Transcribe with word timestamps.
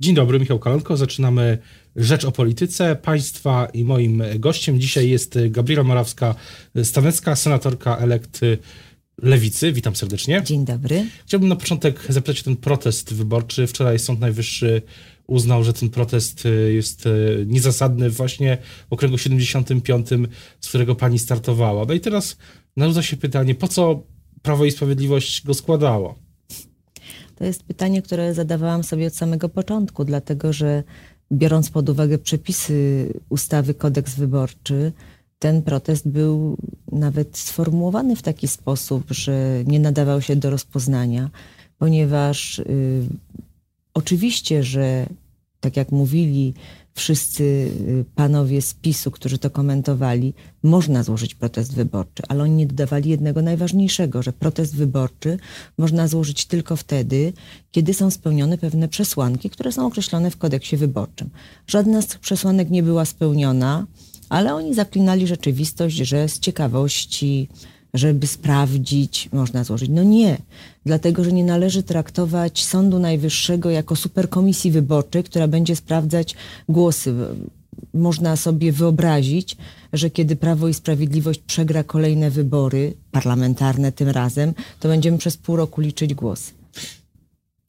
Dzień 0.00 0.14
dobry, 0.14 0.40
Michał 0.40 0.58
Kalanko. 0.58 0.96
Zaczynamy 0.96 1.58
Rzecz 1.96 2.24
o 2.24 2.32
Polityce 2.32 2.96
Państwa 2.96 3.68
i 3.74 3.84
moim 3.84 4.22
gościem 4.38 4.80
dzisiaj 4.80 5.10
jest 5.10 5.38
Gabriela 5.50 5.84
Morawska-Stanecka, 5.84 7.36
senatorka 7.36 7.96
elekt 7.96 8.40
Lewicy. 9.22 9.72
Witam 9.72 9.96
serdecznie. 9.96 10.42
Dzień 10.44 10.64
dobry. 10.64 11.06
Chciałbym 11.26 11.48
na 11.48 11.56
początek 11.56 12.06
zapytać 12.08 12.40
o 12.40 12.44
ten 12.44 12.56
protest 12.56 13.14
wyborczy. 13.14 13.66
Wczoraj 13.66 13.98
Sąd 13.98 14.20
Najwyższy 14.20 14.82
uznał, 15.26 15.64
że 15.64 15.72
ten 15.72 15.90
protest 15.90 16.44
jest 16.70 17.08
niezasadny 17.46 18.10
właśnie 18.10 18.58
w 18.90 18.92
okręgu 18.92 19.18
75, 19.18 20.08
z 20.60 20.68
którego 20.68 20.94
pani 20.94 21.18
startowała. 21.18 21.84
No 21.88 21.94
i 21.94 22.00
teraz 22.00 22.36
narzuca 22.76 23.02
się 23.02 23.16
pytanie, 23.16 23.54
po 23.54 23.68
co 23.68 24.02
Prawo 24.42 24.64
i 24.64 24.70
Sprawiedliwość 24.70 25.44
go 25.44 25.54
składało? 25.54 26.29
To 27.40 27.44
jest 27.44 27.62
pytanie, 27.62 28.02
które 28.02 28.34
zadawałam 28.34 28.84
sobie 28.84 29.06
od 29.06 29.14
samego 29.14 29.48
początku, 29.48 30.04
dlatego 30.04 30.52
że 30.52 30.82
biorąc 31.32 31.70
pod 31.70 31.88
uwagę 31.88 32.18
przepisy 32.18 33.06
ustawy 33.28 33.74
Kodeks 33.74 34.14
Wyborczy, 34.14 34.92
ten 35.38 35.62
protest 35.62 36.08
był 36.08 36.56
nawet 36.92 37.38
sformułowany 37.38 38.16
w 38.16 38.22
taki 38.22 38.48
sposób, 38.48 39.04
że 39.10 39.64
nie 39.66 39.80
nadawał 39.80 40.22
się 40.22 40.36
do 40.36 40.50
rozpoznania, 40.50 41.30
ponieważ 41.78 42.58
y, 42.58 43.02
oczywiście, 43.94 44.62
że 44.62 45.06
tak 45.60 45.76
jak 45.76 45.92
mówili 45.92 46.54
wszyscy 46.94 47.44
y, 47.44 48.04
panowie 48.14 48.62
z 48.62 48.74
PiSu, 48.74 49.10
którzy 49.10 49.38
to 49.38 49.50
komentowali, 49.50 50.34
można 50.62 51.02
złożyć 51.02 51.34
protest 51.34 51.74
wyborczy, 51.74 52.22
ale 52.28 52.42
oni 52.42 52.54
nie 52.54 52.66
dodawali 52.66 53.10
jednego 53.10 53.42
najważniejszego, 53.42 54.22
że 54.22 54.32
protest 54.32 54.76
wyborczy 54.76 55.38
można 55.78 56.08
złożyć 56.08 56.46
tylko 56.46 56.76
wtedy, 56.76 57.32
kiedy 57.70 57.94
są 57.94 58.10
spełnione 58.10 58.58
pewne 58.58 58.88
przesłanki, 58.88 59.50
które 59.50 59.72
są 59.72 59.86
określone 59.86 60.30
w 60.30 60.36
kodeksie 60.36 60.76
wyborczym. 60.76 61.30
Żadna 61.66 62.02
z 62.02 62.06
tych 62.06 62.20
przesłanek 62.20 62.70
nie 62.70 62.82
była 62.82 63.04
spełniona, 63.04 63.86
ale 64.28 64.54
oni 64.54 64.74
zaklinali 64.74 65.26
rzeczywistość, 65.26 65.96
że 65.96 66.28
z 66.28 66.38
ciekawości, 66.38 67.48
żeby 67.94 68.26
sprawdzić, 68.26 69.28
można 69.32 69.64
złożyć. 69.64 69.90
No 69.92 70.02
nie, 70.02 70.38
dlatego 70.86 71.24
że 71.24 71.32
nie 71.32 71.44
należy 71.44 71.82
traktować 71.82 72.64
Sądu 72.64 72.98
Najwyższego 72.98 73.70
jako 73.70 73.96
superkomisji 73.96 74.70
wyborczej, 74.70 75.24
która 75.24 75.48
będzie 75.48 75.76
sprawdzać 75.76 76.34
głosy. 76.68 77.14
Można 77.94 78.36
sobie 78.36 78.72
wyobrazić, 78.72 79.56
że 79.92 80.10
kiedy 80.10 80.36
Prawo 80.36 80.68
i 80.68 80.74
Sprawiedliwość 80.74 81.40
przegra 81.46 81.84
kolejne 81.84 82.30
wybory, 82.30 82.94
parlamentarne 83.10 83.92
tym 83.92 84.08
razem, 84.08 84.54
to 84.80 84.88
będziemy 84.88 85.18
przez 85.18 85.36
pół 85.36 85.56
roku 85.56 85.80
liczyć 85.80 86.14
głosy. 86.14 86.52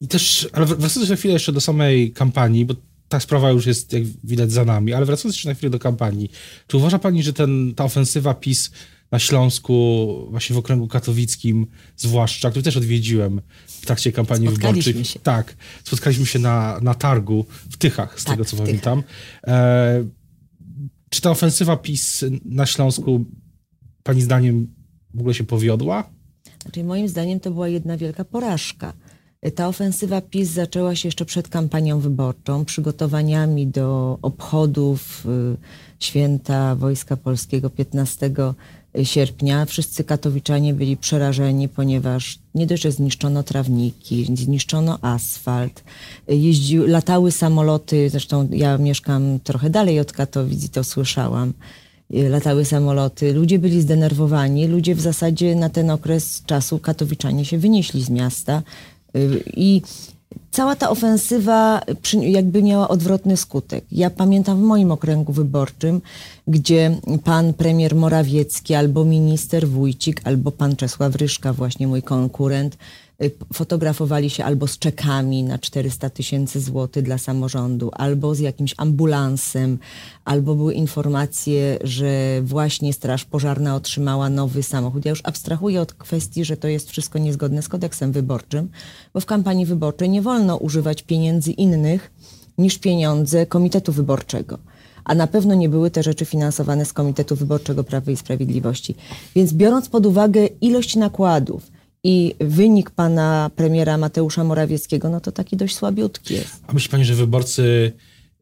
I 0.00 0.08
też, 0.08 0.48
ale 0.52 0.66
wracając 0.66 1.10
na 1.10 1.16
chwilę 1.16 1.34
jeszcze 1.34 1.52
do 1.52 1.60
samej 1.60 2.12
kampanii, 2.12 2.64
bo 2.64 2.74
ta 3.08 3.20
sprawa 3.20 3.50
już 3.50 3.66
jest, 3.66 3.92
jak 3.92 4.02
widać, 4.24 4.52
za 4.52 4.64
nami, 4.64 4.92
ale 4.92 5.06
wracając 5.06 5.36
jeszcze 5.36 5.48
na 5.48 5.54
chwilę 5.54 5.70
do 5.70 5.78
kampanii, 5.78 6.30
czy 6.66 6.76
uważa 6.76 6.98
pani, 6.98 7.22
że 7.22 7.32
ten, 7.32 7.74
ta 7.74 7.84
ofensywa 7.84 8.34
PiS 8.34 8.70
na 9.12 9.18
Śląsku, 9.18 10.26
właśnie 10.30 10.54
w 10.54 10.58
okręgu 10.58 10.88
katowickim 10.88 11.66
zwłaszcza, 11.96 12.50
który 12.50 12.62
też 12.62 12.76
odwiedziłem 12.76 13.40
w 13.66 13.86
trakcie 13.86 14.12
kampanii 14.12 14.48
wyborczej. 14.48 15.04
Się. 15.04 15.20
Tak, 15.20 15.56
spotkaliśmy 15.84 16.26
się 16.26 16.38
na, 16.38 16.80
na 16.82 16.94
targu 16.94 17.46
w 17.70 17.76
Tychach, 17.76 18.20
z 18.20 18.24
tak, 18.24 18.34
tego 18.34 18.44
co 18.44 18.56
pamiętam. 18.56 19.02
E, 19.46 20.04
czy 21.10 21.20
ta 21.20 21.30
ofensywa 21.30 21.76
PiS 21.76 22.24
na 22.44 22.66
Śląsku 22.66 23.24
pani 24.02 24.22
zdaniem 24.22 24.74
w 25.14 25.20
ogóle 25.20 25.34
się 25.34 25.44
powiodła? 25.44 26.10
Znaczy, 26.62 26.84
moim 26.84 27.08
zdaniem 27.08 27.40
to 27.40 27.50
była 27.50 27.68
jedna 27.68 27.96
wielka 27.96 28.24
porażka. 28.24 28.92
Ta 29.54 29.68
ofensywa 29.68 30.20
PiS 30.20 30.50
zaczęła 30.50 30.94
się 30.94 31.08
jeszcze 31.08 31.24
przed 31.24 31.48
kampanią 31.48 32.00
wyborczą, 32.00 32.64
przygotowaniami 32.64 33.66
do 33.66 34.18
obchodów 34.22 35.26
y, 35.26 35.56
święta 36.00 36.76
Wojska 36.76 37.16
Polskiego 37.16 37.70
15 37.70 38.30
sierpnia. 39.02 39.64
Wszyscy 39.64 40.04
katowiczanie 40.04 40.74
byli 40.74 40.96
przerażeni, 40.96 41.68
ponieważ 41.68 42.38
nie 42.54 42.66
dość, 42.66 42.82
że 42.82 42.92
zniszczono 42.92 43.42
trawniki, 43.42 44.36
zniszczono 44.36 44.98
asfalt, 45.02 45.84
jeździ, 46.28 46.76
latały 46.78 47.32
samoloty, 47.32 48.10
zresztą 48.10 48.48
ja 48.50 48.78
mieszkam 48.78 49.38
trochę 49.44 49.70
dalej 49.70 50.00
od 50.00 50.12
Katowic 50.12 50.64
i 50.64 50.68
to 50.68 50.84
słyszałam, 50.84 51.52
latały 52.10 52.64
samoloty, 52.64 53.32
ludzie 53.32 53.58
byli 53.58 53.82
zdenerwowani, 53.82 54.66
ludzie 54.66 54.94
w 54.94 55.00
zasadzie 55.00 55.54
na 55.54 55.68
ten 55.68 55.90
okres 55.90 56.42
czasu 56.46 56.78
katowiczanie 56.78 57.44
się 57.44 57.58
wynieśli 57.58 58.02
z 58.02 58.10
miasta. 58.10 58.62
I 59.56 59.82
cała 60.52 60.76
ta 60.76 60.90
ofensywa 60.90 61.80
jakby 62.20 62.62
miała 62.62 62.88
odwrotny 62.88 63.36
skutek. 63.36 63.84
Ja 63.92 64.10
pamiętam 64.10 64.58
w 64.58 64.62
moim 64.62 64.92
okręgu 64.92 65.32
wyborczym, 65.32 66.00
gdzie 66.46 66.96
pan 67.24 67.54
premier 67.54 67.94
Morawiecki, 67.94 68.74
albo 68.74 69.04
minister 69.04 69.68
Wójcik, 69.68 70.20
albo 70.24 70.50
pan 70.52 70.76
Czesław 70.76 71.16
Ryszka, 71.16 71.52
właśnie 71.52 71.86
mój 71.86 72.02
konkurent, 72.02 72.76
Y, 73.22 73.30
fotografowali 73.52 74.30
się 74.30 74.44
albo 74.44 74.66
z 74.66 74.78
czekami 74.78 75.42
na 75.42 75.58
400 75.58 76.10
tysięcy 76.10 76.60
złotych 76.60 77.04
dla 77.04 77.18
samorządu, 77.18 77.90
albo 77.92 78.34
z 78.34 78.38
jakimś 78.38 78.74
ambulansem, 78.76 79.78
albo 80.24 80.54
były 80.54 80.74
informacje, 80.74 81.78
że 81.84 82.42
właśnie 82.42 82.92
Straż 82.92 83.24
Pożarna 83.24 83.74
otrzymała 83.74 84.30
nowy 84.30 84.62
samochód. 84.62 85.04
Ja 85.04 85.10
już 85.10 85.20
abstrahuję 85.24 85.80
od 85.80 85.92
kwestii, 85.92 86.44
że 86.44 86.56
to 86.56 86.68
jest 86.68 86.90
wszystko 86.90 87.18
niezgodne 87.18 87.62
z 87.62 87.68
kodeksem 87.68 88.12
wyborczym, 88.12 88.68
bo 89.14 89.20
w 89.20 89.26
kampanii 89.26 89.66
wyborczej 89.66 90.08
nie 90.08 90.22
wolno 90.22 90.41
używać 90.50 91.02
pieniędzy 91.02 91.50
innych 91.50 92.12
niż 92.58 92.78
pieniądze 92.78 93.46
Komitetu 93.46 93.92
Wyborczego 93.92 94.58
a 95.04 95.14
na 95.14 95.26
pewno 95.26 95.54
nie 95.54 95.68
były 95.68 95.90
te 95.90 96.02
rzeczy 96.02 96.24
finansowane 96.24 96.84
z 96.84 96.92
Komitetu 96.92 97.36
Wyborczego 97.36 97.84
Prawa 97.84 98.12
i 98.12 98.16
Sprawiedliwości. 98.16 98.94
Więc 99.36 99.52
biorąc 99.52 99.88
pod 99.88 100.06
uwagę 100.06 100.46
ilość 100.46 100.96
nakładów, 100.96 101.70
i 102.04 102.34
wynik 102.40 102.90
pana 102.90 103.50
premiera 103.56 103.98
Mateusza 103.98 104.44
Morawieckiego, 104.44 105.08
no 105.08 105.20
to 105.20 105.32
taki 105.32 105.56
dość 105.56 105.76
słabiutki 105.76 106.34
jest. 106.34 106.62
A 106.66 106.72
myśli 106.72 106.90
pani, 106.90 107.04
że 107.04 107.14
wyborcy, 107.14 107.92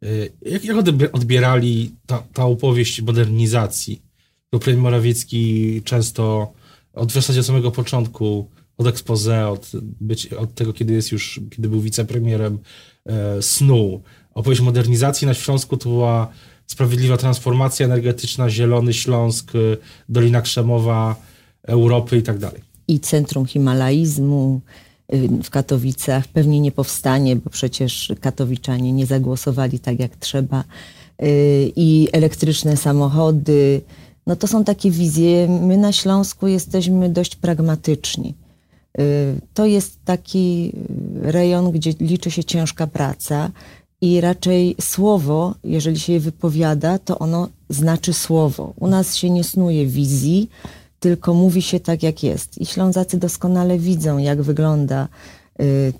y, 0.05 0.33
jak, 0.43 0.65
jak 0.65 0.77
odbierali 1.13 1.95
ta, 2.07 2.23
ta 2.33 2.45
opowieść 2.45 3.03
modernizacji? 3.03 4.03
Bo 4.53 4.59
premier 4.59 4.83
Morawiecki 4.83 5.83
często 5.85 6.53
od 6.93 7.11
w 7.11 7.15
zasadzie 7.15 7.43
samego 7.43 7.71
początku, 7.71 8.49
od 8.81 8.87
expose, 8.87 9.49
od, 9.49 9.71
być, 10.01 10.27
od 10.33 10.55
tego, 10.55 10.73
kiedy 10.73 10.93
jest 10.93 11.13
już, 11.13 11.41
kiedy 11.51 11.69
był 11.69 11.81
wicepremierem, 11.81 12.59
e, 13.07 13.43
snu. 13.43 14.03
Opowieść 14.35 14.61
modernizacji 14.61 15.27
na 15.27 15.35
Śląsku 15.35 15.77
to 15.77 15.89
była 15.89 16.29
sprawiedliwa 16.67 17.17
transformacja 17.17 17.87
energetyczna, 17.87 18.51
Zielony 18.51 18.93
Śląsk, 18.93 19.53
Dolina 20.09 20.43
Krzemowa, 20.43 21.17
Europy 21.63 22.17
i 22.17 22.23
tak 22.23 22.39
dalej 22.39 22.71
i 22.91 23.01
Centrum 23.01 23.47
Himalaizmu 23.47 24.61
y, 25.15 25.29
w 25.43 25.51
Katowicach 25.51 26.29
pewnie 26.29 26.61
nie 26.61 26.73
powstanie, 26.73 27.37
bo 27.37 27.51
przecież 27.51 28.13
katowiczanie 28.21 28.93
nie 28.93 29.07
zagłosowali 29.07 29.79
tak 29.79 30.01
jak 30.01 30.17
trzeba. 30.17 30.65
Y, 31.23 31.73
I 31.77 32.09
elektryczne 32.13 32.77
samochody. 32.77 33.81
No 34.27 34.37
to 34.37 34.47
są 34.47 34.65
takie 34.65 34.91
wizje. 34.91 35.49
My 35.49 35.77
na 35.77 35.93
Śląsku 35.93 36.47
jesteśmy 36.47 37.09
dość 37.09 37.37
pragmatyczni. 37.37 38.35
Y, 38.99 39.41
to 39.55 39.67
jest 39.67 40.05
taki 40.05 40.73
rejon, 41.23 41.71
gdzie 41.71 41.91
liczy 42.01 42.31
się 42.31 42.45
ciężka 42.45 42.87
praca 42.87 43.51
i 44.01 44.21
raczej 44.21 44.77
słowo, 44.81 45.55
jeżeli 45.65 45.99
się 45.99 46.13
je 46.13 46.21
wypowiada, 46.21 46.99
to 46.99 47.19
ono 47.19 47.49
znaczy 47.69 48.13
słowo. 48.13 48.73
U 48.77 48.87
nas 48.87 49.17
się 49.17 49.31
nie 49.31 49.45
snuje 49.45 49.87
wizji, 49.87 50.51
tylko 51.01 51.35
mówi 51.35 51.63
się 51.63 51.81
tak, 51.81 52.03
jak 52.03 52.23
jest. 52.23 52.59
I 52.59 52.67
Ślązacy 52.67 53.19
doskonale 53.19 53.79
widzą, 53.79 54.19
jak 54.19 54.43
wygląda 54.43 55.09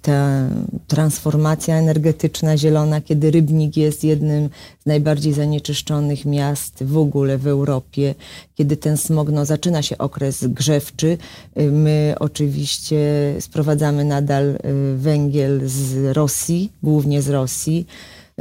ta 0.03 0.49
transformacja 0.87 1.77
energetyczna 1.77 2.57
zielona, 2.57 3.01
kiedy 3.01 3.31
Rybnik 3.31 3.77
jest 3.77 4.05
jednym 4.05 4.49
z 4.83 4.87
najbardziej 4.87 5.33
zanieczyszczonych 5.33 6.25
miast 6.25 6.85
w 6.85 6.97
ogóle 6.97 7.39
w 7.39 7.47
Europie, 7.47 8.15
kiedy 8.55 8.77
ten 8.77 8.97
smog, 8.97 9.31
no 9.31 9.47
zaczyna 9.47 9.83
się 9.83 9.99
okres 9.99 10.47
grzewczy. 10.47 11.19
Y, 11.61 11.71
my 11.73 12.15
oczywiście 12.21 12.99
sprowadzamy 13.41 14.05
nadal 14.05 14.45
y, 14.45 14.59
węgiel 14.97 15.61
z 15.65 16.17
Rosji, 16.17 16.73
głównie 16.83 17.23
z 17.23 17.29
Rosji 17.29 17.87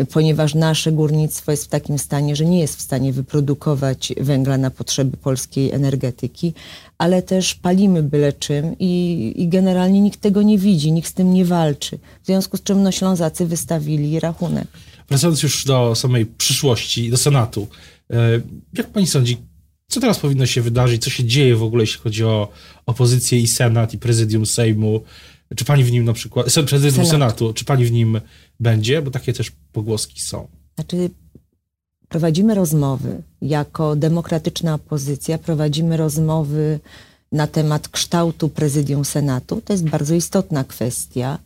ponieważ 0.05 0.55
nasze 0.55 0.91
górnictwo 0.91 1.51
jest 1.51 1.65
w 1.65 1.67
takim 1.67 1.99
stanie, 1.99 2.35
że 2.35 2.45
nie 2.45 2.59
jest 2.59 2.77
w 2.77 2.81
stanie 2.81 3.13
wyprodukować 3.13 4.13
węgla 4.21 4.57
na 4.57 4.71
potrzeby 4.71 5.17
polskiej 5.17 5.71
energetyki, 5.71 6.53
ale 6.97 7.21
też 7.21 7.55
palimy 7.55 8.03
byle 8.03 8.33
czym 8.33 8.75
i, 8.79 9.33
i 9.35 9.47
generalnie 9.47 10.01
nikt 10.01 10.21
tego 10.21 10.41
nie 10.41 10.57
widzi, 10.57 10.91
nikt 10.91 11.09
z 11.09 11.13
tym 11.13 11.33
nie 11.33 11.45
walczy. 11.45 11.99
W 12.23 12.25
związku 12.25 12.57
z 12.57 12.63
czym 12.63 12.83
no, 12.83 12.91
Ślązacy 12.91 13.45
wystawili 13.45 14.19
rachunek. 14.19 14.67
Wracając 15.09 15.43
już 15.43 15.65
do 15.65 15.95
samej 15.95 16.25
przyszłości, 16.25 17.09
do 17.09 17.17
Senatu, 17.17 17.67
e, 18.11 18.41
jak 18.73 18.87
pani 18.87 19.07
sądzi, 19.07 19.37
co 19.87 19.99
teraz 19.99 20.19
powinno 20.19 20.45
się 20.45 20.61
wydarzyć, 20.61 21.03
co 21.03 21.09
się 21.09 21.23
dzieje 21.23 21.55
w 21.55 21.63
ogóle, 21.63 21.83
jeśli 21.83 21.99
chodzi 21.99 22.23
o 22.23 22.47
opozycję 22.85 23.39
i 23.39 23.47
Senat, 23.47 23.93
i 23.93 23.97
prezydium 23.97 24.45
Sejmu? 24.45 25.03
Czy 25.55 25.65
pani 25.65 25.83
w 25.83 25.91
nim 25.91 26.05
na 26.05 26.13
przykład, 26.13 26.45
prezydium 26.45 26.91
Senatu. 26.91 27.09
Senatu, 27.09 27.53
czy 27.53 27.65
pani 27.65 27.85
w 27.85 27.91
nim 27.91 28.21
będzie? 28.59 29.01
Bo 29.01 29.11
takie 29.11 29.33
też 29.33 29.51
pogłoski 29.71 30.21
są. 30.21 30.47
Znaczy, 30.75 31.09
prowadzimy 32.09 32.55
rozmowy 32.55 33.21
jako 33.41 33.95
demokratyczna 33.95 34.73
opozycja, 34.73 35.37
prowadzimy 35.37 35.97
rozmowy 35.97 36.79
na 37.31 37.47
temat 37.47 37.87
kształtu 37.87 38.49
prezydium 38.49 39.05
Senatu. 39.05 39.61
To 39.61 39.73
jest 39.73 39.89
bardzo 39.89 40.15
istotna 40.15 40.63
kwestia, 40.63 41.39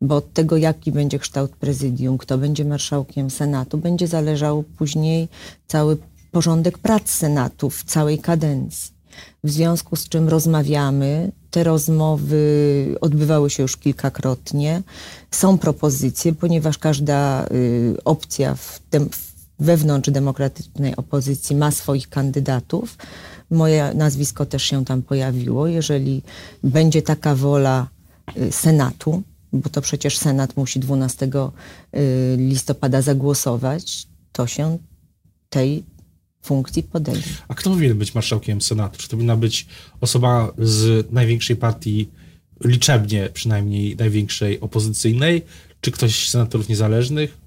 bo 0.00 0.16
od 0.16 0.32
tego, 0.32 0.56
jaki 0.56 0.92
będzie 0.92 1.18
kształt 1.18 1.50
prezydium, 1.50 2.18
kto 2.18 2.38
będzie 2.38 2.64
marszałkiem 2.64 3.30
Senatu, 3.30 3.78
będzie 3.78 4.08
zależał 4.08 4.62
później 4.62 5.28
cały 5.66 5.96
porządek 6.30 6.78
prac 6.78 7.10
Senatu 7.10 7.70
w 7.70 7.84
całej 7.84 8.18
kadencji. 8.18 8.92
W 9.44 9.50
związku 9.50 9.96
z 9.96 10.08
czym 10.08 10.28
rozmawiamy, 10.28 11.32
te 11.50 11.64
rozmowy 11.64 12.44
odbywały 13.00 13.50
się 13.50 13.62
już 13.62 13.76
kilkakrotnie. 13.76 14.82
Są 15.30 15.58
propozycje, 15.58 16.32
ponieważ 16.32 16.78
każda 16.78 17.46
y, 17.46 17.96
opcja 18.04 18.54
w 18.54 18.80
wewnątrz 19.58 20.10
demokratycznej 20.10 20.96
opozycji 20.96 21.56
ma 21.56 21.70
swoich 21.70 22.08
kandydatów. 22.08 22.96
Moje 23.50 23.94
nazwisko 23.94 24.46
też 24.46 24.62
się 24.62 24.84
tam 24.84 25.02
pojawiło. 25.02 25.66
Jeżeli 25.66 26.22
będzie 26.62 27.02
taka 27.02 27.34
wola 27.34 27.88
y, 28.36 28.52
Senatu, 28.52 29.22
bo 29.52 29.70
to 29.70 29.80
przecież 29.80 30.18
Senat 30.18 30.56
musi 30.56 30.80
12 30.80 31.26
y, 31.26 32.36
listopada 32.36 33.02
zagłosować, 33.02 34.06
to 34.32 34.46
się 34.46 34.78
tej 35.50 35.84
funkcji. 36.42 36.82
A 37.48 37.54
kto 37.54 37.70
powinien 37.70 37.98
być 37.98 38.14
marszałkiem 38.14 38.60
Senatu? 38.60 38.98
Czy 38.98 39.08
to 39.08 39.16
powinna 39.16 39.36
być 39.36 39.66
osoba 40.00 40.52
z 40.58 41.06
największej 41.12 41.56
partii, 41.56 42.08
liczebnie 42.64 43.28
przynajmniej 43.32 43.96
największej 43.96 44.60
opozycyjnej, 44.60 45.42
czy 45.80 45.90
ktoś 45.90 46.28
z 46.28 46.30
senatorów 46.30 46.68
niezależnych? 46.68 47.39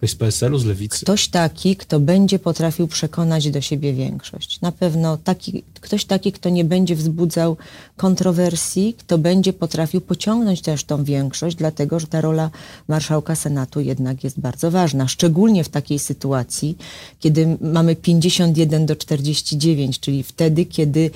Ktoś 0.00 0.10
z 0.10 0.14
PSL-u, 0.14 0.58
z 0.58 0.64
Lewicy? 0.64 1.04
Ktoś 1.04 1.28
taki, 1.28 1.76
kto 1.76 2.00
będzie 2.00 2.38
potrafił 2.38 2.88
przekonać 2.88 3.50
do 3.50 3.60
siebie 3.60 3.92
większość. 3.92 4.60
Na 4.60 4.72
pewno 4.72 5.16
taki, 5.16 5.62
ktoś 5.80 6.04
taki, 6.04 6.32
kto 6.32 6.48
nie 6.48 6.64
będzie 6.64 6.96
wzbudzał 6.96 7.56
kontrowersji, 7.96 8.94
kto 8.98 9.18
będzie 9.18 9.52
potrafił 9.52 10.00
pociągnąć 10.00 10.60
też 10.62 10.84
tą 10.84 11.04
większość, 11.04 11.56
dlatego 11.56 12.00
że 12.00 12.06
ta 12.06 12.20
rola 12.20 12.50
marszałka 12.88 13.34
Senatu 13.34 13.80
jednak 13.80 14.24
jest 14.24 14.40
bardzo 14.40 14.70
ważna. 14.70 15.08
Szczególnie 15.08 15.64
w 15.64 15.68
takiej 15.68 15.98
sytuacji, 15.98 16.76
kiedy 17.18 17.58
mamy 17.60 17.96
51 17.96 18.86
do 18.86 18.96
49, 18.96 20.00
czyli 20.00 20.22
wtedy, 20.22 20.66
kiedy 20.66 21.10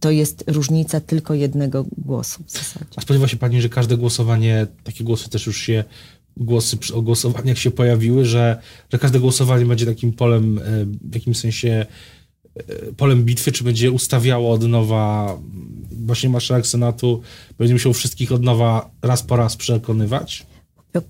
to 0.00 0.10
jest 0.10 0.44
różnica 0.46 1.00
tylko 1.00 1.34
jednego 1.34 1.84
głosu 1.98 2.42
w 2.46 2.50
zasadzie. 2.50 2.86
A 2.96 3.00
spodziewa 3.00 3.28
się 3.28 3.36
pani, 3.36 3.62
że 3.62 3.68
każde 3.68 3.96
głosowanie, 3.96 4.66
takie 4.84 5.04
głosy 5.04 5.30
też 5.30 5.46
już 5.46 5.60
się 5.60 5.84
głosy 6.36 6.76
o 6.94 7.02
głosowaniach 7.02 7.58
się 7.58 7.70
pojawiły, 7.70 8.24
że, 8.24 8.62
że 8.92 8.98
każde 8.98 9.20
głosowanie 9.20 9.66
będzie 9.66 9.86
takim 9.86 10.12
polem, 10.12 10.58
e, 10.58 10.62
w 11.10 11.14
jakimś 11.14 11.38
sensie 11.38 11.86
e, 12.56 12.62
polem 12.96 13.24
bitwy, 13.24 13.52
czy 13.52 13.64
będzie 13.64 13.90
ustawiało 13.90 14.52
od 14.52 14.62
nowa 14.62 15.38
właśnie 15.90 16.28
marszałek 16.28 16.66
Senatu, 16.66 17.22
będzie 17.58 17.74
musiał 17.74 17.92
wszystkich 17.92 18.32
od 18.32 18.42
nowa 18.42 18.90
raz 19.02 19.22
po 19.22 19.36
raz 19.36 19.56
przekonywać? 19.56 20.46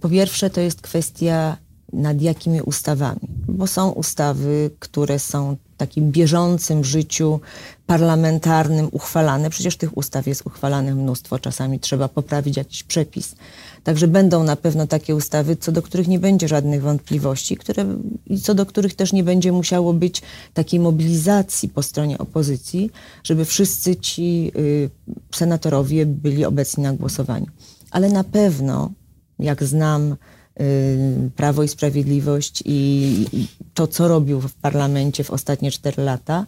Po, 0.01 0.09
pierwsze 0.09 0.51
to 0.51 0.61
jest 0.61 0.81
kwestia 0.81 1.57
nad 1.93 2.23
jakimi 2.23 2.61
ustawami, 2.61 3.29
bo 3.49 3.67
są 3.67 3.91
ustawy, 3.91 4.71
które 4.79 5.19
są 5.19 5.57
takim 5.77 6.13
bieżącym 6.13 6.85
życiu 6.85 7.41
parlamentarnym 7.87 8.89
uchwalane. 8.93 9.51
Przecież 9.51 9.77
tych 9.77 9.97
ustaw 9.97 10.27
jest 10.27 10.47
uchwalane 10.47 10.95
mnóstwo, 10.95 11.39
czasami 11.39 11.81
trzeba 11.81 12.09
poprawić 12.09 12.57
jakiś 12.57 12.83
przepis. 12.83 13.35
Także 13.85 14.09
będą 14.09 14.45
na 14.45 14.57
pewno 14.57 14.87
takie 14.87 15.15
ustawy, 15.15 15.57
co 15.57 15.73
do 15.73 15.83
których 15.83 16.09
nie 16.09 16.19
będzie 16.19 16.49
żadnych 16.49 16.83
wątpliwości, 16.83 17.57
które, 17.57 17.85
i 18.27 18.41
co 18.41 18.55
do 18.55 18.67
których 18.67 18.95
też 18.95 19.13
nie 19.13 19.25
będzie 19.25 19.53
musiało 19.53 19.93
być 19.93 20.23
takiej 20.55 20.81
mobilizacji 20.81 21.69
po 21.69 21.83
stronie 21.83 22.19
opozycji, 22.19 22.91
żeby 23.25 23.45
wszyscy 23.45 23.97
ci 23.97 24.53
y, 24.57 24.91
senatorowie 25.35 26.07
byli 26.07 26.45
obecni 26.45 26.83
na 26.83 26.93
głosowaniu. 26.93 27.47
Ale 27.91 28.09
na 28.09 28.25
pewno, 28.25 28.91
jak 29.39 29.65
znam 29.65 30.17
Prawo 31.37 31.63
i 31.63 31.69
Sprawiedliwość 31.69 32.63
i 32.67 33.27
to, 33.75 33.87
co 33.87 34.09
robił 34.09 34.41
w 34.41 34.55
parlamencie 34.55 35.25
w 35.25 35.31
ostatnie 35.31 35.71
cztery 35.71 36.03
lata, 36.03 36.47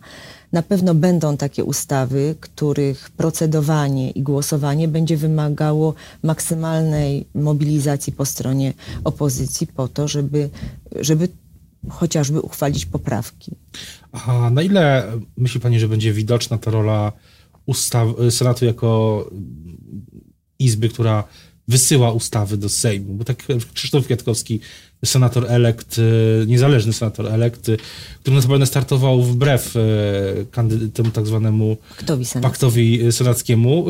na 0.52 0.62
pewno 0.62 0.94
będą 0.94 1.36
takie 1.36 1.64
ustawy, 1.64 2.34
których 2.40 3.10
procedowanie 3.10 4.10
i 4.10 4.22
głosowanie 4.22 4.88
będzie 4.88 5.16
wymagało 5.16 5.94
maksymalnej 6.22 7.26
mobilizacji 7.34 8.12
po 8.12 8.24
stronie 8.24 8.74
opozycji 9.04 9.66
po 9.66 9.88
to, 9.88 10.08
żeby, 10.08 10.50
żeby 11.00 11.28
chociażby 11.88 12.40
uchwalić 12.40 12.86
poprawki. 12.86 13.52
A 14.12 14.50
na 14.50 14.62
ile 14.62 15.12
myśli 15.36 15.60
Pani, 15.60 15.80
że 15.80 15.88
będzie 15.88 16.12
widoczna 16.12 16.58
ta 16.58 16.70
rola 16.70 17.12
ustaw, 17.66 18.08
Senatu 18.30 18.64
jako 18.64 19.24
izby, 20.58 20.88
która 20.88 21.24
wysyła 21.68 22.12
ustawy 22.12 22.56
do 22.56 22.68
Sejmu? 22.68 23.14
Bo 23.14 23.24
tak 23.24 23.44
Krzysztof 23.74 24.04
Kwiatkowski 24.04 24.60
senator 25.04 25.46
elekt, 25.48 25.96
e, 25.98 26.46
niezależny 26.46 26.92
senator 26.92 27.26
elekt, 27.26 27.68
e, 27.68 27.76
który 28.20 28.36
notabene 28.36 28.66
startował 28.66 29.22
wbrew 29.22 29.76
e, 29.76 30.90
temu 30.94 31.10
tak 31.10 31.26
zwanemu 31.26 31.76
paktowi 32.42 33.12
senackiemu, 33.12 33.86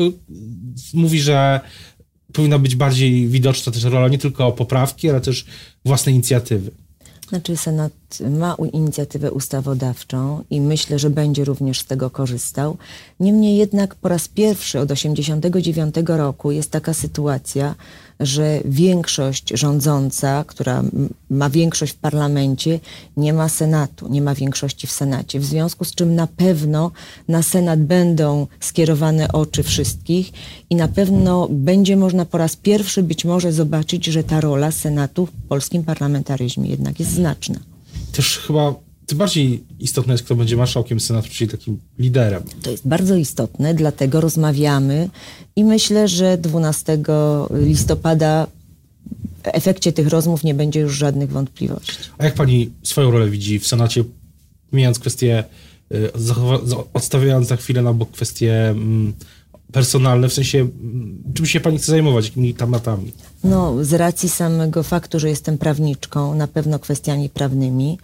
mówi, 0.93 1.19
że 1.19 1.59
powinna 2.33 2.59
być 2.59 2.75
bardziej 2.75 3.27
widoczna 3.27 3.71
też 3.71 3.83
rola 3.83 4.07
nie 4.07 4.17
tylko 4.17 4.51
poprawki, 4.51 5.09
ale 5.09 5.21
też 5.21 5.45
własnej 5.85 6.15
inicjatywy. 6.15 6.71
Znaczy 7.29 7.57
Senat 7.57 7.98
ma 8.29 8.55
inicjatywę 8.73 9.31
ustawodawczą 9.31 10.43
i 10.49 10.61
myślę, 10.61 10.99
że 10.99 11.09
będzie 11.09 11.45
również 11.45 11.79
z 11.79 11.85
tego 11.85 12.09
korzystał. 12.09 12.77
Niemniej 13.19 13.57
jednak 13.57 13.95
po 13.95 14.09
raz 14.09 14.27
pierwszy 14.27 14.79
od 14.79 14.89
1989 14.89 15.95
roku 16.17 16.51
jest 16.51 16.71
taka 16.71 16.93
sytuacja, 16.93 17.75
że 18.19 18.59
większość 18.65 19.49
rządząca, 19.53 20.43
która 20.47 20.83
ma 21.29 21.49
większość 21.49 21.93
w 21.93 21.97
parlamencie, 21.97 22.79
nie 23.17 23.33
ma 23.33 23.49
Senatu, 23.49 24.07
nie 24.07 24.21
ma 24.21 24.35
większości 24.35 24.87
w 24.87 24.91
Senacie. 24.91 25.39
W 25.39 25.45
związku 25.45 25.85
z 25.85 25.95
czym 25.95 26.15
na 26.15 26.27
pewno 26.27 26.91
na 27.27 27.43
Senat 27.43 27.83
będą 27.83 28.47
skierowane 28.59 29.31
oczy 29.31 29.63
wszystkich 29.63 30.31
i 30.69 30.75
na 30.75 30.87
pewno 30.87 31.47
będzie 31.51 31.97
można 31.97 32.25
po 32.25 32.37
raz 32.37 32.55
pierwszy 32.55 33.03
być 33.03 33.25
może 33.25 33.51
zobaczyć, 33.51 34.05
że 34.05 34.23
ta 34.23 34.41
rola 34.41 34.71
Senatu 34.71 35.25
w 35.25 35.31
polskim 35.49 35.83
parlamentaryzmie 35.83 36.69
jednak 36.69 36.99
jest 36.99 37.11
znaczna. 37.11 37.59
Też 38.11 38.37
chyba 38.37 38.75
tym 39.05 39.17
bardziej 39.17 39.63
istotne 39.79 40.13
jest, 40.13 40.23
kto 40.23 40.35
będzie 40.35 40.57
marszałkiem 40.57 40.99
Senatu, 40.99 41.27
czyli 41.31 41.49
takim 41.49 41.79
liderem. 41.99 42.43
To 42.61 42.71
jest 42.71 42.87
bardzo 42.87 43.15
istotne, 43.15 43.73
dlatego 43.73 44.21
rozmawiamy 44.21 45.09
i 45.55 45.63
myślę, 45.63 46.07
że 46.07 46.37
12 46.37 46.97
listopada 47.51 48.47
w 49.43 49.47
efekcie 49.47 49.91
tych 49.91 50.07
rozmów 50.07 50.43
nie 50.43 50.53
będzie 50.53 50.79
już 50.79 50.97
żadnych 50.97 51.29
wątpliwości. 51.29 51.97
A 52.17 52.25
jak 52.25 52.33
pani 52.33 52.71
swoją 52.83 53.11
rolę 53.11 53.29
widzi 53.29 53.59
w 53.59 53.67
Senacie, 53.67 54.03
mijając 54.73 54.99
kwestie, 54.99 55.43
y, 55.93 56.11
odstawiając 56.93 57.49
na 57.49 57.55
chwilę 57.55 57.81
na 57.81 57.93
bok 57.93 58.11
kwestie 58.11 58.69
mm, 58.69 59.13
personalne, 59.71 60.29
w 60.29 60.33
sensie 60.33 60.59
mm, 60.59 61.23
czym 61.33 61.45
się 61.45 61.59
pani 61.59 61.77
chce 61.77 61.91
zajmować, 61.91 62.25
jakimi 62.25 62.53
tematami? 62.53 63.11
No, 63.43 63.83
z 63.85 63.93
racji 63.93 64.29
samego 64.29 64.83
faktu, 64.83 65.19
że 65.19 65.29
jestem 65.29 65.57
prawniczką, 65.57 66.35
na 66.35 66.47
pewno 66.47 66.79
kwestiami 66.79 67.29
prawnymi, 67.29 67.97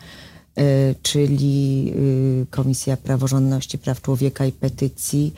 Y, 0.59 0.95
czyli 1.01 1.93
y, 1.95 2.45
Komisja 2.49 2.97
Praworządności, 2.97 3.77
Praw 3.77 4.01
Człowieka 4.01 4.45
i 4.45 4.51
Petycji. 4.51 5.33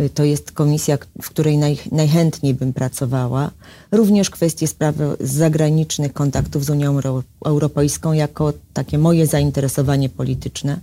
Y, 0.00 0.10
to 0.10 0.24
jest 0.24 0.52
komisja, 0.52 0.98
w 1.22 1.30
której 1.30 1.58
naj, 1.58 1.78
najchętniej 1.92 2.54
bym 2.54 2.72
pracowała. 2.72 3.50
Również 3.92 4.30
kwestie 4.30 4.68
spraw 4.68 4.94
zagranicznych, 5.20 6.12
kontaktów 6.12 6.64
z 6.64 6.70
Unią 6.70 7.00
Europejską 7.46 8.12
jako 8.12 8.52
takie 8.72 8.98
moje 8.98 9.26
zainteresowanie 9.26 10.08
polityczne. 10.08 10.80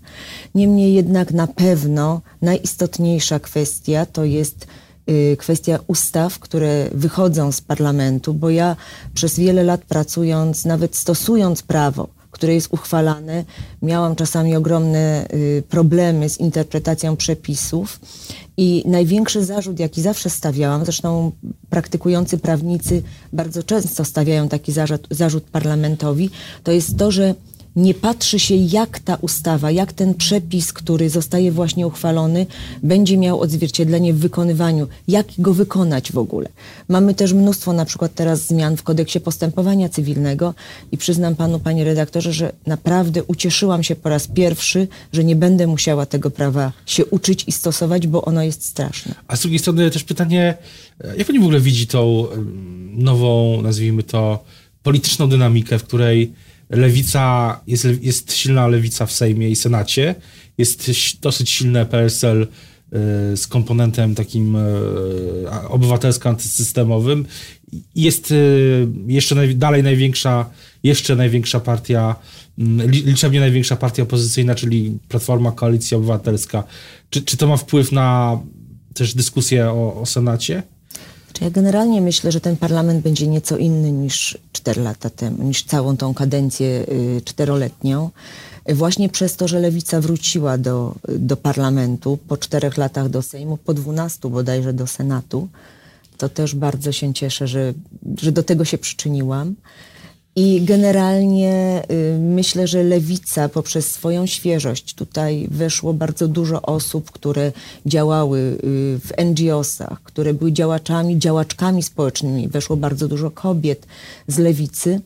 Niemniej 0.55 0.93
jednak 0.93 1.31
na 1.31 1.47
pewno 1.47 2.21
najistotniejsza 2.41 3.39
kwestia 3.39 4.05
to 4.05 4.25
jest 4.25 4.67
kwestia 5.37 5.79
ustaw, 5.87 6.39
które 6.39 6.89
wychodzą 6.91 7.51
z 7.51 7.61
parlamentu, 7.61 8.33
bo 8.33 8.49
ja 8.49 8.75
przez 9.13 9.39
wiele 9.39 9.63
lat 9.63 9.81
pracując, 9.81 10.65
nawet 10.65 10.95
stosując 10.95 11.63
prawo, 11.63 12.07
które 12.31 12.53
jest 12.53 12.67
uchwalane. 12.71 13.45
Miałam 13.81 14.15
czasami 14.15 14.55
ogromne 14.55 15.27
y, 15.33 15.63
problemy 15.69 16.29
z 16.29 16.39
interpretacją 16.39 17.15
przepisów 17.15 17.99
i 18.57 18.83
największy 18.85 19.45
zarzut, 19.45 19.79
jaki 19.79 20.01
zawsze 20.01 20.29
stawiałam, 20.29 20.83
zresztą 20.83 21.31
praktykujący 21.69 22.37
prawnicy 22.37 23.03
bardzo 23.33 23.63
często 23.63 24.05
stawiają 24.05 24.49
taki 24.49 24.71
zarzut, 24.71 25.07
zarzut 25.11 25.43
parlamentowi, 25.43 26.29
to 26.63 26.71
jest 26.71 26.97
to, 26.97 27.11
że 27.11 27.35
nie 27.75 27.93
patrzy 27.93 28.39
się, 28.39 28.55
jak 28.55 28.99
ta 28.99 29.15
ustawa, 29.15 29.71
jak 29.71 29.93
ten 29.93 30.13
przepis, 30.13 30.73
który 30.73 31.09
zostaje 31.09 31.51
właśnie 31.51 31.87
uchwalony, 31.87 32.45
będzie 32.83 33.17
miał 33.17 33.41
odzwierciedlenie 33.41 34.13
w 34.13 34.17
wykonywaniu, 34.17 34.87
jak 35.07 35.27
go 35.39 35.53
wykonać 35.53 36.11
w 36.11 36.17
ogóle. 36.17 36.49
Mamy 36.87 37.13
też 37.13 37.33
mnóstwo 37.33 37.73
na 37.73 37.85
przykład 37.85 38.13
teraz 38.15 38.47
zmian 38.47 38.77
w 38.77 38.83
kodeksie 38.83 39.19
postępowania 39.19 39.89
cywilnego 39.89 40.53
i 40.91 40.97
przyznam 40.97 41.35
panu, 41.35 41.59
panie 41.59 41.83
redaktorze, 41.83 42.33
że 42.33 42.51
naprawdę 42.67 43.23
ucieszyłam 43.23 43.83
się 43.83 43.95
po 43.95 44.09
raz 44.09 44.27
pierwszy, 44.27 44.87
że 45.13 45.23
nie 45.23 45.35
będę 45.35 45.67
musiała 45.67 46.05
tego 46.05 46.31
prawa 46.31 46.71
się 46.85 47.05
uczyć 47.05 47.43
i 47.47 47.51
stosować, 47.51 48.07
bo 48.07 48.25
ono 48.25 48.43
jest 48.43 48.65
straszne. 48.65 49.15
A 49.27 49.35
z 49.35 49.41
drugiej 49.41 49.59
strony 49.59 49.91
też 49.91 50.03
pytanie, 50.03 50.57
e, 51.03 51.17
jak 51.17 51.27
pani 51.27 51.39
w 51.39 51.43
ogóle 51.43 51.59
widzi 51.59 51.87
tą 51.87 52.27
nową, 52.91 53.61
nazwijmy 53.61 54.03
to, 54.03 54.43
polityczną 54.83 55.29
dynamikę, 55.29 55.79
w 55.79 55.83
której 55.83 56.33
lewica, 56.69 57.59
jest, 57.67 57.87
jest 58.01 58.33
silna 58.33 58.67
lewica 58.67 59.05
w 59.05 59.11
Sejmie 59.11 59.49
i 59.49 59.55
Senacie, 59.55 60.15
jest 60.57 60.91
dosyć 61.21 61.49
silne 61.49 61.85
PSL 61.85 62.41
y, 62.43 62.47
z 63.37 63.47
komponentem 63.47 64.15
takim 64.15 64.55
y, 64.55 64.59
obywatelsko-antysystemowym. 65.69 67.25
Jest 67.95 68.31
y, 68.31 68.87
jeszcze 69.07 69.35
naj, 69.35 69.55
dalej 69.55 69.83
największa, 69.83 70.49
jeszcze 70.83 71.15
największa 71.15 71.59
partia, 71.59 72.15
mm, 72.59 72.91
liczebnie 72.91 73.39
największa 73.39 73.75
partia 73.75 74.03
opozycyjna, 74.03 74.55
czyli 74.55 74.97
Platforma 75.09 75.51
Koalicja 75.51 75.97
Obywatelska. 75.97 76.63
Czy, 77.09 77.21
czy 77.21 77.37
to 77.37 77.47
ma 77.47 77.57
wpływ 77.57 77.91
na 77.91 78.39
też 78.93 79.13
dyskusję 79.13 79.69
o, 79.69 80.01
o 80.01 80.05
Senacie? 80.05 80.63
Ja 81.41 81.49
generalnie 81.49 82.01
myślę, 82.01 82.31
że 82.31 82.41
ten 82.41 82.57
parlament 82.57 83.03
będzie 83.03 83.27
nieco 83.27 83.57
inny 83.57 83.91
niż 83.91 84.37
4 84.51 84.81
lata 84.81 85.09
temu, 85.09 85.43
niż 85.43 85.63
całą 85.63 85.97
tą 85.97 86.13
kadencję 86.13 86.67
y, 86.67 87.21
czteroletnią. 87.25 88.09
Właśnie 88.69 89.09
przez 89.09 89.35
to, 89.35 89.47
że 89.47 89.59
lewica 89.59 90.01
wróciła 90.01 90.57
do, 90.57 90.95
do 91.07 91.37
parlamentu 91.37 92.17
po 92.27 92.37
czterech 92.37 92.77
latach 92.77 93.09
do 93.09 93.21
Sejmu, 93.21 93.57
po 93.57 93.73
dwunastu 93.73 94.29
bodajże 94.29 94.73
do 94.73 94.87
Senatu, 94.87 95.47
to 96.17 96.29
też 96.29 96.55
bardzo 96.55 96.91
się 96.91 97.13
cieszę, 97.13 97.47
że, 97.47 97.73
że 98.21 98.31
do 98.31 98.43
tego 98.43 98.65
się 98.65 98.77
przyczyniłam. 98.77 99.55
I 100.37 100.61
generalnie 100.61 101.83
y, 101.91 102.19
myślę, 102.19 102.67
że 102.67 102.83
lewica 102.83 103.49
poprzez 103.49 103.91
swoją 103.91 104.25
świeżość, 104.25 104.93
tutaj 104.93 105.47
weszło 105.51 105.93
bardzo 105.93 106.27
dużo 106.27 106.61
osób, 106.61 107.11
które 107.11 107.51
działały 107.85 108.39
y, 108.39 108.57
w 108.99 109.11
NGO-sach, 109.25 110.01
które 110.03 110.33
były 110.33 110.51
działaczami, 110.51 111.19
działaczkami 111.19 111.83
społecznymi, 111.83 112.47
weszło 112.47 112.77
bardzo 112.77 113.07
dużo 113.07 113.31
kobiet 113.31 113.87
z 114.27 114.37
lewicy. 114.37 115.01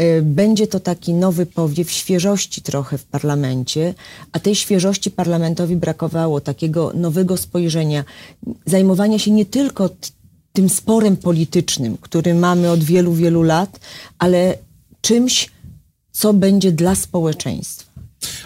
Y, 0.00 0.22
będzie 0.22 0.66
to 0.66 0.80
taki 0.80 1.14
nowy 1.14 1.46
powiew 1.46 1.90
świeżości 1.90 2.62
trochę 2.62 2.98
w 2.98 3.04
parlamencie, 3.04 3.94
a 4.32 4.40
tej 4.40 4.54
świeżości 4.54 5.10
parlamentowi 5.10 5.76
brakowało, 5.76 6.40
takiego 6.40 6.92
nowego 6.94 7.36
spojrzenia, 7.36 8.04
zajmowania 8.66 9.18
się 9.18 9.30
nie 9.30 9.46
tylko 9.46 9.90
tym 10.52 10.68
sporem 10.68 11.16
politycznym, 11.16 11.96
który 12.00 12.34
mamy 12.34 12.70
od 12.70 12.84
wielu, 12.84 13.14
wielu 13.14 13.42
lat, 13.42 13.80
ale 14.18 14.58
czymś, 15.00 15.50
co 16.12 16.34
będzie 16.34 16.72
dla 16.72 16.94
społeczeństwa. 16.94 17.92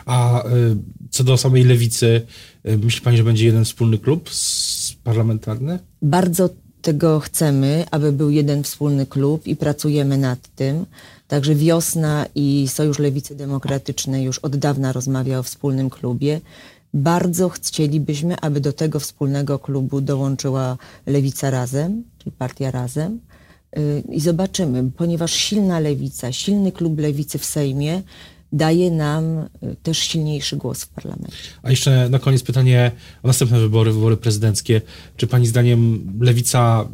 A 0.06 0.46
y, 0.46 0.76
co 1.10 1.24
do 1.24 1.36
samej 1.36 1.64
lewicy, 1.64 2.26
y, 2.68 2.78
myśli 2.78 3.00
Pani, 3.00 3.16
że 3.16 3.24
będzie 3.24 3.46
jeden 3.46 3.64
wspólny 3.64 3.98
klub 3.98 4.30
parlamentarny? 5.04 5.78
Bardzo 6.02 6.50
tego 6.82 7.20
chcemy, 7.20 7.84
aby 7.90 8.12
był 8.12 8.30
jeden 8.30 8.62
wspólny 8.62 9.06
klub 9.06 9.46
i 9.46 9.56
pracujemy 9.56 10.18
nad 10.18 10.48
tym. 10.48 10.86
Także 11.28 11.54
Wiosna 11.54 12.26
i 12.34 12.68
Sojusz 12.68 12.98
Lewicy 12.98 13.34
Demokratycznej 13.34 14.24
już 14.24 14.38
od 14.38 14.56
dawna 14.56 14.92
rozmawia 14.92 15.38
o 15.38 15.42
wspólnym 15.42 15.90
klubie. 15.90 16.40
Bardzo 16.94 17.48
chcielibyśmy, 17.48 18.40
aby 18.40 18.60
do 18.60 18.72
tego 18.72 19.00
wspólnego 19.00 19.58
klubu 19.58 20.00
dołączyła 20.00 20.78
Lewica 21.06 21.50
Razem, 21.50 22.04
czyli 22.18 22.32
Partia 22.38 22.70
Razem. 22.70 23.20
Y, 23.78 24.02
I 24.12 24.20
zobaczymy, 24.20 24.90
ponieważ 24.96 25.32
silna 25.32 25.80
lewica, 25.80 26.32
silny 26.32 26.72
klub 26.72 26.98
lewicy 26.98 27.38
w 27.38 27.44
Sejmie 27.44 28.02
daje 28.52 28.90
nam 28.90 29.24
y, 29.38 29.76
też 29.82 29.98
silniejszy 29.98 30.56
głos 30.56 30.84
w 30.84 30.88
parlamencie. 30.88 31.36
A 31.62 31.70
jeszcze 31.70 32.08
na 32.08 32.18
koniec 32.18 32.42
pytanie 32.42 32.92
o 33.22 33.28
następne 33.28 33.60
wybory, 33.60 33.92
wybory 33.92 34.16
prezydenckie. 34.16 34.80
Czy 35.16 35.26
pani 35.26 35.46
zdaniem 35.46 36.12
lewica, 36.20 36.88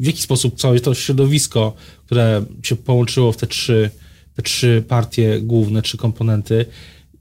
w 0.00 0.06
jaki 0.06 0.22
sposób 0.22 0.58
całe 0.58 0.80
to 0.80 0.94
środowisko, 0.94 1.74
które 2.06 2.44
się 2.62 2.76
połączyło 2.76 3.32
w 3.32 3.36
te 3.36 3.46
trzy, 3.46 3.90
te 4.34 4.42
trzy 4.42 4.84
partie 4.88 5.40
główne, 5.40 5.82
trzy 5.82 5.96
komponenty, 5.96 6.66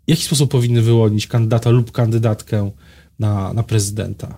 w 0.09 0.11
jaki 0.11 0.23
sposób 0.23 0.51
powinny 0.51 0.81
wyłonić 0.81 1.27
kandydata 1.27 1.69
lub 1.69 1.91
kandydatkę 1.91 2.71
na, 3.19 3.53
na 3.53 3.63
prezydenta? 3.63 4.37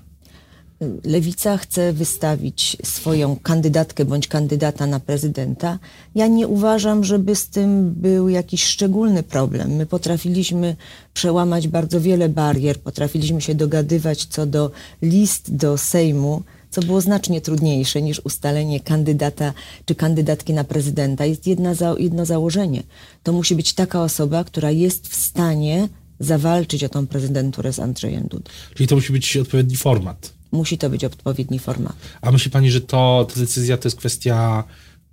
Lewica 1.03 1.57
chce 1.57 1.93
wystawić 1.93 2.77
swoją 2.83 3.35
kandydatkę 3.35 4.05
bądź 4.05 4.27
kandydata 4.27 4.87
na 4.87 4.99
prezydenta. 4.99 5.79
Ja 6.15 6.27
nie 6.27 6.47
uważam, 6.47 7.03
żeby 7.03 7.35
z 7.35 7.47
tym 7.47 7.93
był 7.93 8.29
jakiś 8.29 8.63
szczególny 8.63 9.23
problem. 9.23 9.71
My 9.75 9.85
potrafiliśmy 9.85 10.75
przełamać 11.13 11.67
bardzo 11.67 12.01
wiele 12.01 12.29
barier, 12.29 12.79
potrafiliśmy 12.79 13.41
się 13.41 13.55
dogadywać 13.55 14.25
co 14.25 14.45
do 14.45 14.71
list 15.01 15.55
do 15.55 15.77
Sejmu, 15.77 16.43
co 16.71 16.81
było 16.81 17.01
znacznie 17.01 17.41
trudniejsze 17.41 18.01
niż 18.01 18.19
ustalenie 18.19 18.79
kandydata 18.79 19.53
czy 19.85 19.95
kandydatki 19.95 20.53
na 20.53 20.63
prezydenta. 20.63 21.25
Jest 21.25 21.47
jedna 21.47 21.73
za, 21.73 21.95
jedno 21.99 22.25
założenie. 22.25 22.83
To 23.23 23.33
musi 23.33 23.55
być 23.55 23.73
taka 23.73 24.03
osoba, 24.03 24.43
która 24.43 24.71
jest 24.71 25.07
w 25.07 25.15
stanie 25.15 25.89
zawalczyć 26.19 26.83
o 26.83 26.89
tą 26.89 27.07
prezydenturę 27.07 27.73
z 27.73 27.79
Andrzejem 27.79 28.27
Dudą. 28.27 28.49
Czyli 28.75 28.87
to 28.87 28.95
musi 28.95 29.13
być 29.13 29.37
odpowiedni 29.37 29.75
format. 29.75 30.33
Musi 30.51 30.77
to 30.77 30.89
być 30.89 31.05
odpowiedni 31.05 31.59
format. 31.59 31.95
A 32.21 32.31
myśli 32.31 32.51
pani, 32.51 32.71
że 32.71 32.81
to, 32.81 33.27
ta 33.33 33.39
decyzja 33.39 33.77
to 33.77 33.87
jest 33.87 33.97
kwestia 33.97 34.63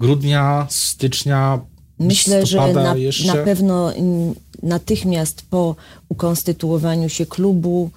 grudnia, 0.01 0.67
stycznia, 0.71 1.61
Myślę, 2.01 2.47
że 2.47 2.73
na, 2.73 2.95
na, 3.27 3.45
pewno 3.45 3.93
natychmiast 4.63 5.43
po 5.51 5.77
ukonstytuowaniu 6.09 7.09
się 7.09 7.27
klubu, 7.27 7.91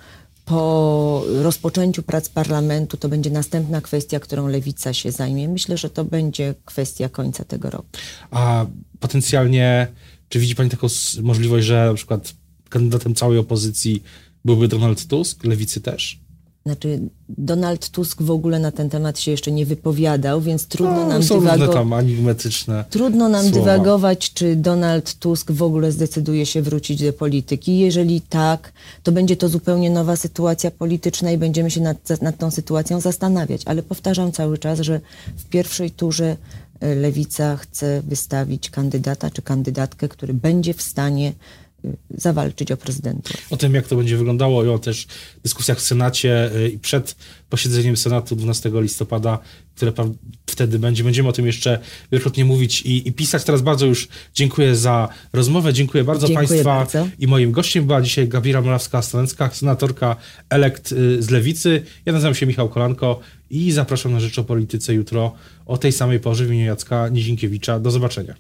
po 0.52 1.24
rozpoczęciu 1.42 2.04
prac 2.04 2.30
parlamentu, 2.30 2.98
to 2.98 3.10
będzie 3.10 3.30
następna 3.30 3.82
kwestia, 3.82 4.20
którą 4.20 4.48
lewica 4.48 4.94
się 4.94 5.12
zajmie. 5.12 5.48
Myślę, 5.48 5.78
że 5.78 5.90
to 5.90 6.06
będzie 6.06 6.56
kwestia 6.66 7.10
końca 7.10 7.44
tego 7.46 7.70
roku. 7.70 7.88
A 8.32 8.66
potencjalnie, 9.00 9.88
czy 10.30 10.40
widzi 10.40 10.56
Pani 10.56 10.70
taką 10.70 10.88
możliwość, 11.22 11.68
że 11.68 11.86
na 11.86 11.94
przykład 11.94 12.34
kandydatem 12.70 13.16
całej 13.16 13.40
opozycji 13.40 14.04
byłby 14.46 14.68
Donald 14.68 15.08
Tusk, 15.08 15.44
lewicy 15.44 15.82
też? 15.82 16.20
Znaczy, 16.66 17.00
Donald 17.30 17.90
Tusk 17.90 18.22
w 18.22 18.32
ogóle 18.32 18.60
na 18.60 18.72
ten 18.72 18.90
temat 18.90 19.20
się 19.20 19.32
jeszcze 19.32 19.52
nie 19.52 19.66
wypowiadał, 19.66 20.42
więc 20.42 20.66
trudno 20.66 20.96
no, 20.96 21.08
nam 21.08 21.24
enigmatyczne. 22.00 22.86
Trudno 22.90 23.30
nam 23.30 23.42
słowa. 23.42 23.60
dywagować, 23.60 24.34
czy 24.34 24.56
Donald 24.56 25.14
Tusk 25.14 25.52
w 25.52 25.64
ogóle 25.64 25.92
zdecyduje 25.92 26.46
się 26.46 26.62
wrócić 26.62 27.04
do 27.04 27.14
polityki. 27.14 27.80
Jeżeli 27.80 28.22
tak, 28.22 28.74
to 29.04 29.12
będzie 29.12 29.38
to 29.38 29.50
zupełnie 29.50 29.90
nowa 29.90 30.16
sytuacja 30.16 30.72
polityczna 30.72 31.32
i 31.32 31.38
będziemy 31.38 31.72
się 31.72 31.82
nad, 31.82 32.22
nad 32.22 32.38
tą 32.38 32.52
sytuacją 32.52 33.00
zastanawiać. 33.00 33.62
Ale 33.66 33.84
powtarzam 33.84 34.32
cały 34.32 34.58
czas, 34.58 34.80
że 34.80 35.02
w 35.38 35.46
pierwszej 35.46 35.92
turze 35.92 36.38
e, 36.80 36.96
Lewica 36.96 37.58
chce 37.58 38.02
wystawić 38.02 38.70
kandydata 38.70 39.30
czy 39.30 39.42
kandydatkę, 39.42 40.10
który 40.10 40.34
będzie 40.34 40.74
w 40.74 40.82
stanie 40.82 41.34
zawalczyć 42.10 42.72
o 42.72 42.78
prezydenturę. 42.78 43.40
O 43.50 43.58
tym, 43.58 43.74
jak 43.74 43.88
to 43.88 43.96
będzie 43.96 44.18
wyglądało 44.18 44.64
i 44.64 44.68
o 44.68 44.80
też 44.80 45.08
dyskusjach 45.44 45.78
w 45.78 45.82
Senacie 45.82 46.56
y, 46.56 46.70
i 46.70 46.80
przed 46.80 47.16
posiedzeniem 47.50 47.98
Senatu 47.98 48.36
12 48.36 48.72
listopada, 48.74 49.40
które 49.76 49.92
wtedy 50.46 50.80
będzie. 50.80 51.04
Będziemy 51.04 51.30
o 51.30 51.32
tym 51.32 51.46
jeszcze 51.46 51.80
wielokrotnie 52.12 52.46
mówić 52.46 52.82
i, 52.82 53.08
i 53.08 53.14
pisać. 53.14 53.44
Teraz 53.44 53.62
bardzo 53.62 53.86
już 53.86 54.08
dziękuję 54.34 54.76
za 54.76 55.10
rozmowę. 55.34 55.74
Dziękuję 55.74 56.04
bardzo 56.04 56.28
dziękuję 56.28 56.48
Państwa. 56.48 56.76
Bardzo. 56.76 57.08
I 57.20 57.28
moim 57.28 57.52
gościem 57.52 57.86
była 57.86 58.02
dzisiaj 58.02 58.28
Gabriela 58.28 58.62
Morawska-Stanecka, 58.62 59.54
senatorka 59.54 60.16
elekt 60.50 60.92
y, 60.92 61.24
z 61.24 61.30
Lewicy. 61.30 61.84
Ja 62.06 62.14
nazywam 62.14 62.36
się 62.36 62.46
Michał 62.46 62.70
Kolanko 62.70 63.20
i 63.50 63.72
zapraszam 63.72 64.12
na 64.12 64.20
Rzecz 64.20 64.40
o 64.40 64.44
Polityce 64.44 64.94
jutro 64.94 65.34
o 65.66 65.78
tej 65.78 65.92
samej 65.92 66.20
porze 66.20 66.46
w 66.46 66.48
imieniu 66.48 66.66
Jacka 66.66 67.10
Nizinkiewicza. 67.10 67.80
Do 67.80 67.92
zobaczenia. 67.92 68.36